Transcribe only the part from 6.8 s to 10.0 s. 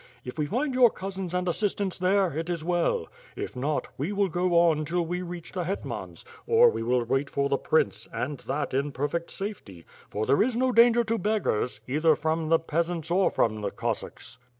will wait for the prince, and that in perfect safety;